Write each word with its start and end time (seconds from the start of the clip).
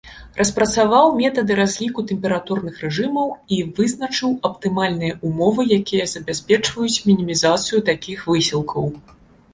Распрацаваў 0.39 1.11
метады 1.17 1.57
разліку 1.59 2.05
тэмпературных 2.11 2.79
рэжымаў 2.85 3.27
і 3.57 3.61
вызначыў 3.79 4.33
аптымальныя 4.51 5.13
ўмовы, 5.29 5.61
якія 5.79 6.11
забяспечваюць 6.15 6.99
мінімізацыю 7.11 7.87
такіх 7.91 8.29
высілкаў. 8.33 8.91